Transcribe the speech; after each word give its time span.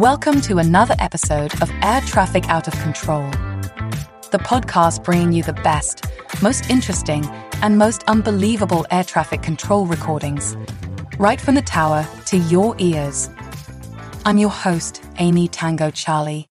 Welcome 0.00 0.40
to 0.42 0.56
another 0.56 0.94
episode 0.98 1.60
of 1.60 1.70
Air 1.82 2.00
Traffic 2.00 2.48
Out 2.48 2.66
of 2.66 2.72
Control, 2.80 3.28
the 4.30 4.38
podcast 4.38 5.04
bringing 5.04 5.32
you 5.32 5.42
the 5.42 5.52
best, 5.52 6.06
most 6.40 6.70
interesting, 6.70 7.22
and 7.60 7.76
most 7.76 8.02
unbelievable 8.04 8.86
air 8.90 9.04
traffic 9.04 9.42
control 9.42 9.84
recordings, 9.84 10.56
right 11.18 11.38
from 11.38 11.54
the 11.54 11.60
tower 11.60 12.08
to 12.24 12.38
your 12.38 12.74
ears. 12.78 13.28
I'm 14.24 14.38
your 14.38 14.48
host, 14.48 15.04
Amy 15.18 15.48
Tango 15.48 15.90
Charlie. 15.90 16.48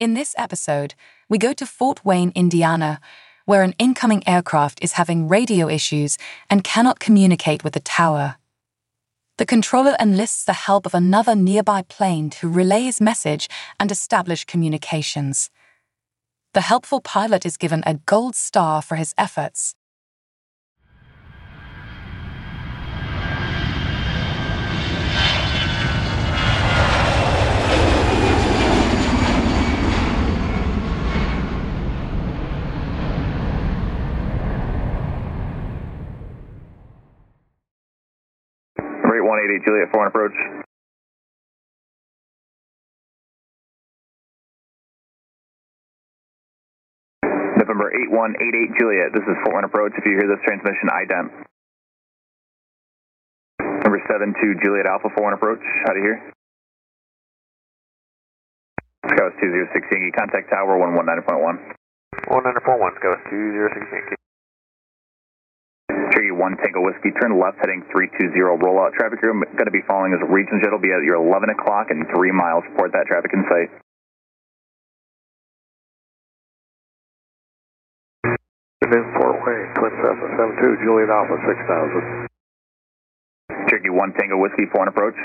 In 0.00 0.14
this 0.14 0.34
episode, 0.36 0.96
we 1.28 1.38
go 1.38 1.52
to 1.52 1.64
Fort 1.64 2.04
Wayne, 2.04 2.32
Indiana, 2.34 3.00
where 3.44 3.62
an 3.62 3.76
incoming 3.78 4.26
aircraft 4.26 4.82
is 4.82 4.94
having 4.94 5.28
radio 5.28 5.68
issues 5.68 6.18
and 6.50 6.64
cannot 6.64 6.98
communicate 6.98 7.62
with 7.62 7.74
the 7.74 7.80
tower. 7.80 8.39
The 9.40 9.46
controller 9.46 9.96
enlists 9.98 10.44
the 10.44 10.52
help 10.52 10.84
of 10.84 10.94
another 10.94 11.34
nearby 11.34 11.80
plane 11.80 12.28
to 12.28 12.46
relay 12.46 12.82
his 12.82 13.00
message 13.00 13.48
and 13.80 13.90
establish 13.90 14.44
communications. 14.44 15.48
The 16.52 16.60
helpful 16.60 17.00
pilot 17.00 17.46
is 17.46 17.56
given 17.56 17.82
a 17.86 17.94
gold 17.94 18.36
star 18.36 18.82
for 18.82 18.96
his 18.96 19.14
efforts. 19.16 19.74
188 39.30 39.62
Juliet, 39.62 39.88
4 39.94 40.10
approach. 40.10 40.34
November 47.62 47.94
8188 48.10 48.74
Juliet, 48.74 49.14
this 49.14 49.22
is 49.22 49.38
4 49.46 49.62
approach. 49.70 49.94
If 49.94 50.02
you 50.02 50.18
hear 50.18 50.26
this 50.26 50.42
transmission, 50.42 50.90
ident. 50.90 51.30
Number 53.86 54.02
72 54.10 54.34
Juliet 54.66 54.90
Alpha, 54.90 55.14
4 55.14 55.34
approach. 55.38 55.62
How 55.86 55.94
do 55.94 56.02
you 56.02 56.06
hear? 56.10 56.18
Skywest 59.06 59.38
206 59.38 59.94
Yankee, 59.94 60.10
contact 60.10 60.50
tower 60.50 60.74
119.1. 60.74 61.70
1941, 62.26 62.98
Skywest 62.98 63.22
206 63.30 63.94
Yankee. 63.94 64.19
Cherokee 66.40 66.56
1 66.56 66.56
Tango 66.64 66.80
Whiskey, 66.80 67.12
turn 67.20 67.36
left 67.36 67.58
heading 67.60 67.84
320 67.92 68.32
rollout 68.64 68.96
traffic. 68.96 69.20
You're 69.22 69.36
going 69.36 69.68
to 69.68 69.70
be 69.70 69.84
following 69.86 70.16
as 70.16 70.20
a 70.24 70.30
regional 70.32 70.60
jet. 70.64 70.72
will 70.72 70.80
be 70.80 70.92
at 70.92 71.04
your 71.04 71.20
11 71.20 71.50
o'clock 71.50 71.88
and 71.90 72.06
3 72.08 72.32
miles. 72.32 72.64
Report 72.72 72.92
that 72.92 73.04
traffic 73.06 73.32
in 73.34 73.44
sight. 73.44 73.68
In 78.80 79.04
Fort 79.14 79.38
Wayne, 79.44 79.70
Twin 79.76 79.92
Cessna 80.02 80.28
72, 80.56 80.82
Juliet 80.82 81.12
Alpha 81.12 81.36
6000. 81.46 82.26
Cherokee 83.68 83.92
1 83.92 84.12
Tango 84.18 84.40
Whiskey, 84.40 84.64
Fort 84.72 84.88
Wayne 84.88 84.88
approach. 84.88 85.18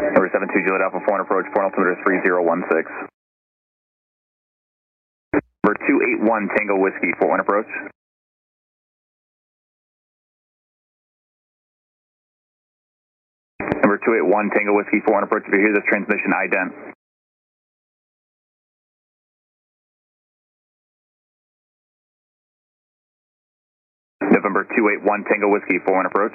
Number 0.00 0.30
72 0.32 0.64
Juliet 0.64 0.80
Alpha 0.86 1.02
Fort 1.04 1.18
Wayne 1.18 1.26
approach, 1.26 1.46
4 1.52 1.64
altimeter 1.64 1.98
3016. 2.06 3.17
Number 5.68 5.84
281 5.84 6.48
Tango 6.56 6.80
Whiskey, 6.80 7.12
Fort 7.20 7.28
Wayne 7.28 7.40
approach. 7.44 7.68
Number 13.84 14.00
281 14.00 14.48
Tango 14.56 14.72
Whiskey, 14.72 15.04
Fort 15.04 15.20
Wayne 15.20 15.24
approach. 15.28 15.44
If 15.44 15.52
you 15.52 15.60
hear 15.60 15.76
this 15.76 15.84
transmission, 15.84 16.32
ident. 16.32 16.72
November 24.24 24.64
281 24.72 25.28
Tango 25.28 25.52
Whiskey, 25.52 25.84
Fort 25.84 26.00
Wayne 26.00 26.06
approach. 26.08 26.32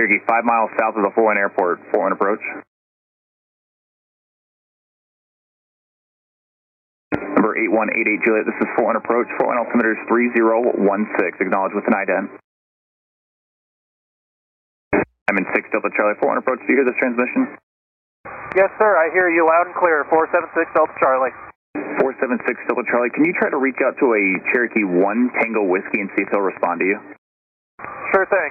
5 0.00 0.44
miles 0.44 0.70
south 0.80 0.96
of 0.96 1.04
the 1.04 1.12
4 1.14 1.24
1 1.24 1.36
airport, 1.36 1.80
Fort 1.92 2.08
Wayne 2.08 2.12
approach. 2.12 2.40
Number 7.38 7.54
8188 7.54 8.26
Juliet, 8.26 8.50
this 8.50 8.58
is 8.58 8.66
Fort 8.74 8.90
Wayne 8.90 8.98
approach, 8.98 9.30
Fort 9.38 9.54
Wayne 9.54 9.62
altimeter 9.62 9.94
is 9.94 10.02
3016. 10.10 10.82
Acknowledge 11.38 11.70
with 11.70 11.86
an 11.86 11.94
ident. 11.94 12.34
I'm 15.30 15.38
in 15.38 15.46
6 15.46 15.54
Delta 15.70 15.86
Charlie, 15.94 16.18
Fort 16.18 16.34
Wayne 16.34 16.42
approach. 16.42 16.58
Do 16.66 16.74
you 16.74 16.82
hear 16.82 16.88
this 16.90 16.98
transmission? 16.98 17.54
Yes, 18.58 18.74
sir. 18.74 18.90
I 18.90 19.14
hear 19.14 19.30
you 19.30 19.46
loud 19.46 19.70
and 19.70 19.76
clear. 19.78 20.02
476 20.10 20.50
Delta 20.74 20.90
Charlie. 20.98 21.30
476 22.02 22.42
Delta 22.66 22.82
Charlie, 22.90 23.14
can 23.14 23.22
you 23.22 23.30
try 23.38 23.54
to 23.54 23.60
reach 23.62 23.78
out 23.86 23.94
to 24.02 24.18
a 24.18 24.22
Cherokee 24.50 24.82
1 24.82 24.98
Tango 25.38 25.62
Whiskey 25.62 26.02
and 26.02 26.10
see 26.18 26.26
if 26.26 26.34
they'll 26.34 26.42
respond 26.42 26.82
to 26.82 26.90
you? 26.90 26.98
Sure 28.10 28.26
thing. 28.26 28.50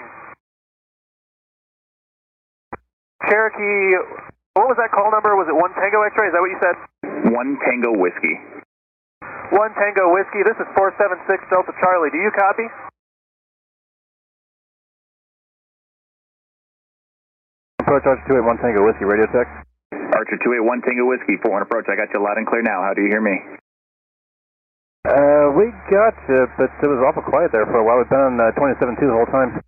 Cherokee, 3.27 3.99
what 4.55 4.71
was 4.71 4.79
that 4.79 4.95
call 4.95 5.11
number? 5.11 5.35
Was 5.35 5.51
it 5.51 5.55
1 5.59 5.75
Tango 5.75 6.07
X-ray? 6.07 6.31
Is 6.31 6.35
that 6.39 6.39
what 6.39 6.55
you 6.55 6.61
said? 6.63 6.79
1 7.35 7.35
Tango 7.67 7.91
Whiskey. 7.91 8.56
1 9.51 9.79
Tango 9.79 10.11
Whiskey. 10.11 10.43
This 10.43 10.59
is 10.59 10.67
476 10.75 11.23
Delta 11.47 11.71
Charlie. 11.79 12.11
Do 12.11 12.19
you 12.19 12.31
copy? 12.35 12.67
Approach 17.79 18.03
Archer 18.03 18.27
281 18.27 18.59
Tango 18.59 18.83
Whiskey, 18.83 19.07
radio 19.07 19.27
check. 19.31 19.47
Archer 19.95 20.35
281 20.43 20.83
Tango 20.83 21.07
Whiskey, 21.07 21.39
Fort 21.39 21.55
Wayne 21.55 21.63
approach. 21.63 21.87
I 21.87 21.95
got 21.95 22.11
you 22.11 22.19
loud 22.19 22.35
and 22.35 22.43
clear 22.43 22.59
now. 22.59 22.83
How 22.83 22.91
do 22.91 22.99
you 22.99 23.07
hear 23.07 23.23
me? 23.23 23.39
Uh, 25.07 25.55
we 25.55 25.71
got 25.87 26.11
you, 26.27 26.51
but 26.59 26.67
it 26.83 26.89
was 26.91 26.99
awful 27.07 27.23
quiet 27.23 27.55
there 27.55 27.63
for 27.63 27.79
a 27.79 27.85
while. 27.87 28.03
We've 28.03 28.11
been 28.11 28.19
on 28.19 28.35
uh, 28.35 28.51
27.2 28.59 28.99
the 28.99 29.15
whole 29.15 29.31
time. 29.31 29.63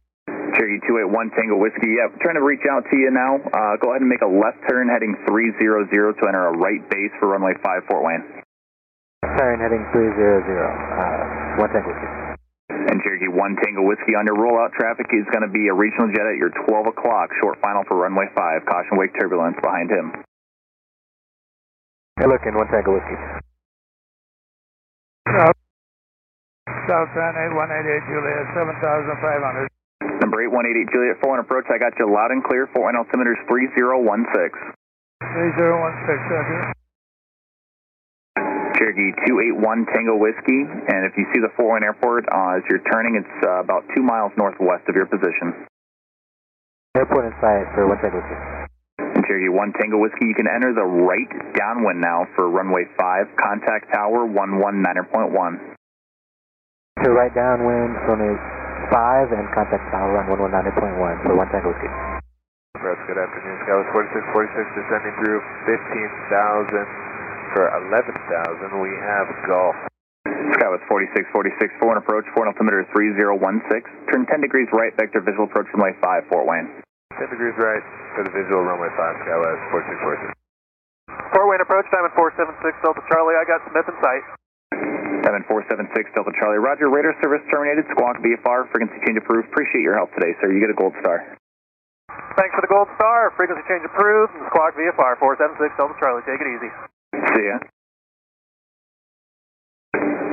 Cherokee 0.60 0.84
281 0.84 1.32
Tango 1.32 1.56
Whiskey. 1.56 1.96
Yeah, 1.96 2.12
trying 2.20 2.36
to 2.36 2.44
reach 2.44 2.68
out 2.68 2.84
to 2.92 2.96
you 3.00 3.08
now. 3.16 3.40
Uh, 3.40 3.80
go 3.80 3.96
ahead 3.96 4.04
and 4.04 4.12
make 4.12 4.20
a 4.20 4.28
left 4.28 4.60
turn 4.68 4.92
heading 4.92 5.16
300 5.24 5.88
to 6.20 6.24
enter 6.28 6.52
a 6.52 6.56
right 6.60 6.84
base 6.92 7.16
for 7.24 7.32
runway 7.32 7.56
5 7.64 7.88
Fort 7.88 8.04
Wayne. 8.04 8.39
Turn 9.24 9.60
heading 9.60 9.84
300, 9.92 10.48
uh, 10.48 11.60
1 11.60 11.70
Tango 11.76 11.92
Whiskey. 11.92 12.12
And 12.92 12.98
Cherokee 13.04 13.28
1 13.28 13.56
Tango 13.60 13.84
Whiskey 13.84 14.16
on 14.16 14.24
your 14.24 14.40
rollout 14.40 14.72
traffic 14.80 15.12
is 15.12 15.28
going 15.36 15.44
to 15.44 15.52
be 15.52 15.68
a 15.68 15.76
regional 15.76 16.08
jet 16.16 16.24
at 16.24 16.40
your 16.40 16.52
12 16.68 16.88
o'clock. 16.96 17.28
Short 17.44 17.60
final 17.60 17.84
for 17.84 18.00
runway 18.00 18.32
5. 18.32 18.66
Caution 18.66 18.96
wake 18.96 19.12
turbulence 19.20 19.60
behind 19.60 19.92
him. 19.92 20.24
Hey, 22.16 22.28
looking 22.32 22.56
1 22.56 22.68
Tango 22.72 22.96
Whiskey. 22.96 23.20
South 26.88 27.12
San 27.14 27.34
8188 27.38 28.12
Juliet, 28.12 28.44
7500. 28.56 29.68
Number 30.24 30.42
8188 30.48 30.96
Juliet 30.96 31.16
Fort 31.22 31.38
Wayne 31.38 31.44
approach. 31.44 31.68
I 31.70 31.78
got 31.78 31.94
you 32.00 32.08
loud 32.08 32.32
and 32.32 32.44
clear. 32.44 32.68
Fort 32.72 32.88
Wayne 32.88 32.98
altimeter 32.98 33.36
is 33.36 33.42
3016. 33.52 34.74
3016, 35.22 36.28
thank 36.28 36.48
you. 36.50 36.79
Cherokee 38.80 39.12
281 39.28 39.92
Tango 39.92 40.16
Whiskey. 40.16 40.64
And 40.64 41.04
if 41.04 41.14
you 41.20 41.28
see 41.36 41.44
the 41.44 41.52
4 41.60 41.84
1 41.84 41.84
airport 41.84 42.24
uh, 42.32 42.56
as 42.56 42.64
you're 42.72 42.82
turning, 42.88 43.20
it's 43.20 43.38
uh, 43.44 43.60
about 43.60 43.84
2 43.92 44.00
miles 44.00 44.32
northwest 44.40 44.88
of 44.88 44.96
your 44.96 45.06
position. 45.06 45.68
Airport 46.96 47.28
in 47.28 47.36
sight 47.44 47.68
for 47.76 47.92
1 47.92 48.00
Tango 48.00 48.24
Whiskey. 48.24 48.40
And 49.04 49.22
Cherokee 49.28 49.52
1 49.52 49.76
Tango 49.76 50.00
Whiskey, 50.00 50.32
you 50.32 50.34
can 50.40 50.48
enter 50.48 50.72
the 50.72 50.88
right 50.88 51.28
downwind 51.60 52.00
now 52.00 52.24
for 52.40 52.48
runway 52.48 52.88
5. 52.96 53.36
Contact 53.36 53.92
tower 53.92 54.24
119.1. 54.24 55.76
To 57.04 57.12
right 57.12 57.36
downwind, 57.36 58.00
runway 58.08 58.40
5 58.96 59.36
and 59.36 59.46
contact 59.52 59.84
tower 59.92 60.24
on 60.24 60.32
119.1 60.32 61.28
for 61.28 61.36
1 61.36 61.52
Tango 61.52 61.76
Whiskey. 61.76 61.92
Congrats, 62.80 63.04
good 63.12 63.20
afternoon. 63.20 63.60
Skywest 63.68 63.92
4646 63.92 64.80
descending 64.80 65.16
through 65.20 65.44
15,000 65.68 67.09
for 67.54 67.70
11,000. 67.90 68.10
We 68.80 68.94
have 69.04 69.28
golf. 69.48 69.76
Skywest 70.60 70.84
4646, 70.92 71.80
Fort 71.80 71.96
Wayne 71.96 72.02
approach, 72.04 72.26
Fort 72.36 72.46
Wayne 72.46 72.52
altimeter 72.52 72.84
is 72.84 72.90
3016. 72.92 74.12
Turn 74.12 74.28
10 74.28 74.42
degrees 74.44 74.68
right, 74.76 74.92
vector 75.00 75.24
visual 75.24 75.48
approach 75.48 75.70
runway 75.72 75.96
5, 76.02 76.28
Fort 76.28 76.46
Wayne. 76.46 76.68
10 77.16 77.32
degrees 77.32 77.56
right 77.58 77.84
for 78.18 78.28
the 78.28 78.34
visual 78.34 78.62
runway 78.66 78.92
5, 78.92 79.24
Skywest 79.24 79.62
4646. 79.72 80.36
Fort 81.32 81.48
Wayne 81.48 81.62
approach, 81.62 81.86
Diamond 81.94 82.14
476 82.18 82.84
Delta 82.84 83.02
Charlie. 83.08 83.38
I 83.38 83.46
got 83.46 83.62
Smith 83.70 83.88
in 83.88 83.96
sight. 84.02 84.24
Diamond 85.24 85.46
476 85.48 85.94
Delta 86.16 86.34
Charlie. 86.40 86.62
Roger, 86.62 86.90
radar 86.90 87.14
service 87.22 87.44
terminated. 87.54 87.86
Squawk 87.94 88.18
VFR, 88.24 88.70
frequency 88.74 88.98
change 89.06 89.18
approved. 89.22 89.52
Appreciate 89.54 89.86
your 89.86 89.96
help 89.96 90.10
today, 90.18 90.34
sir. 90.42 90.50
You 90.50 90.60
get 90.60 90.74
a 90.74 90.78
gold 90.78 90.96
star. 91.00 91.38
Thanks 92.36 92.54
for 92.56 92.64
the 92.64 92.72
gold 92.72 92.90
star. 92.98 93.32
Frequency 93.38 93.62
change 93.70 93.84
approved. 93.86 94.34
And 94.38 94.48
Squawk 94.50 94.74
VFR 94.74 95.20
476 95.22 95.78
Delta 95.78 95.96
Charlie. 96.00 96.26
Take 96.26 96.42
it 96.42 96.50
easy. 96.50 96.72
See 97.20 97.46
ya. 97.46 97.58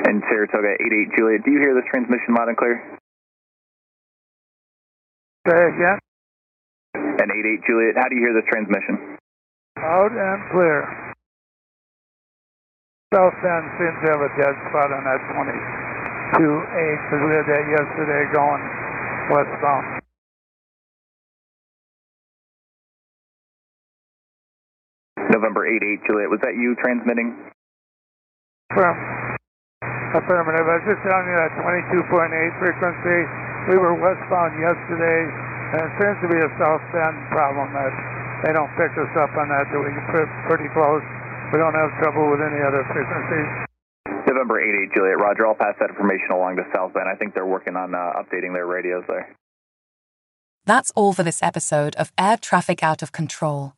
And 0.06 0.22
Saratoga 0.30 0.78
88 0.78 1.18
Juliet, 1.18 1.44
do 1.44 1.50
you 1.50 1.60
hear 1.60 1.74
this 1.74 1.88
transmission 1.90 2.34
loud 2.38 2.48
and 2.48 2.56
clear? 2.56 2.78
Say 5.48 5.58
again. 5.58 5.98
And 6.94 7.28
88 7.30 7.66
Juliet, 7.66 7.94
how 7.98 8.08
do 8.08 8.14
you 8.14 8.22
hear 8.22 8.34
this 8.34 8.46
transmission? 8.50 9.18
Loud 9.78 10.12
and 10.14 10.40
clear. 10.50 11.06
South 13.14 13.34
Bend 13.42 13.66
seems 13.78 13.98
to 14.02 14.06
have 14.14 14.22
a 14.22 14.30
dead 14.38 14.54
spot 14.70 14.90
on 14.90 15.02
that 15.06 15.20
22A 15.30 16.84
because 17.02 17.22
we 17.22 17.30
had 17.34 17.46
that 17.46 17.64
yesterday 17.70 18.22
going 18.34 18.62
westbound. 19.30 20.05
November 25.36 25.68
88 25.68 26.00
Juliet, 26.08 26.32
was 26.32 26.40
that 26.40 26.56
you 26.56 26.72
transmitting? 26.80 27.36
Affirm. 28.72 28.96
Affirmative. 30.16 30.64
I 30.64 30.80
was 30.80 30.86
just 30.88 31.02
telling 31.04 31.28
you 31.28 31.36
that 31.36 31.52
22.8 31.60 32.56
frequency. 32.56 33.20
We 33.68 33.76
were 33.76 33.92
westbound 34.00 34.56
yesterday, 34.56 35.20
and 35.76 35.80
it 35.84 35.92
seems 36.00 36.16
to 36.24 36.28
be 36.32 36.40
a 36.40 36.48
South 36.56 36.80
Bend 36.88 37.20
problem 37.28 37.68
that 37.76 37.92
they 38.48 38.56
don't 38.56 38.72
pick 38.80 38.96
us 38.96 39.12
up 39.20 39.28
on 39.36 39.52
that. 39.52 39.68
That 39.68 39.76
we 39.76 39.92
can 39.92 40.06
put 40.08 40.24
pretty 40.48 40.72
close. 40.72 41.04
We 41.52 41.60
don't 41.60 41.76
have 41.76 41.92
trouble 42.00 42.32
with 42.32 42.40
any 42.40 42.64
other 42.64 42.80
frequencies. 42.88 43.48
November 44.24 44.56
88 44.56 44.96
Juliet, 44.96 45.20
Roger. 45.20 45.44
I'll 45.46 45.58
pass 45.58 45.76
that 45.84 45.92
information 45.92 46.32
along 46.32 46.56
to 46.56 46.64
South 46.72 46.96
Bend. 46.96 47.12
I 47.12 47.16
think 47.20 47.36
they're 47.36 47.44
working 47.44 47.76
on 47.76 47.92
uh, 47.92 48.16
updating 48.16 48.56
their 48.56 48.66
radios 48.66 49.04
there. 49.04 49.36
That's 50.64 50.90
all 50.96 51.12
for 51.12 51.22
this 51.22 51.42
episode 51.42 51.94
of 51.96 52.10
Air 52.16 52.36
Traffic 52.40 52.82
Out 52.82 53.02
of 53.02 53.12
Control. 53.12 53.76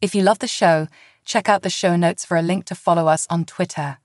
If 0.00 0.14
you 0.14 0.22
love 0.22 0.38
the 0.38 0.48
show, 0.48 0.88
check 1.24 1.48
out 1.48 1.62
the 1.62 1.70
show 1.70 1.94
notes 1.94 2.24
for 2.24 2.36
a 2.36 2.42
link 2.42 2.64
to 2.66 2.74
follow 2.74 3.06
us 3.06 3.26
on 3.28 3.44
Twitter. 3.44 3.98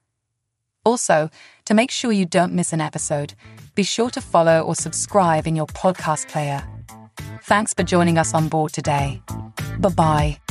Also, 0.84 1.30
to 1.66 1.74
make 1.74 1.90
sure 1.90 2.12
you 2.12 2.26
don't 2.26 2.54
miss 2.54 2.74
an 2.74 2.82
episode, 2.82 3.34
be 3.76 3.84
sure 3.84 4.10
to 4.10 4.22
follow 4.22 4.62
or 4.62 4.76
subscribe 4.76 5.48
in 5.48 5.56
your 5.56 5.68
podcast 5.68 6.28
player. 6.28 6.64
Thanks 7.44 7.74
for 7.74 7.84
joining 7.84 8.18
us 8.18 8.34
on 8.34 8.50
board 8.50 8.74
today. 8.74 9.22
Bye 9.80 9.90
bye. 9.90 10.45